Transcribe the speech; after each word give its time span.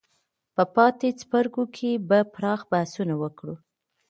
په 0.55 0.63
پاتې 0.75 1.07
څپرکو 1.19 1.63
کې 1.75 1.91
به 2.07 2.19
پراخ 2.33 2.61
بحثونه 2.71 3.13
وکړو. 3.23 3.55